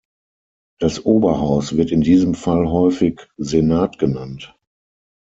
[0.79, 4.55] Das Oberhaus wird in diesem Fall häufig Senat genannt.